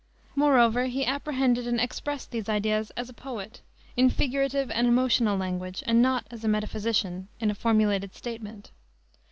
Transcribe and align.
Moreover, 0.35 0.85
he 0.87 1.05
apprehended 1.05 1.67
and 1.67 1.79
expressed 1.79 2.31
these 2.31 2.49
ideas 2.49 2.89
as 2.97 3.07
a 3.07 3.13
poet, 3.13 3.61
in 3.95 4.09
figurative 4.09 4.71
and 4.71 4.87
emotional 4.87 5.37
language, 5.37 5.83
and 5.85 6.01
not 6.01 6.25
as 6.31 6.43
a 6.43 6.47
metaphysician, 6.47 7.27
in 7.39 7.51
a 7.51 7.53
formulated 7.55 8.15
statement. 8.15 8.71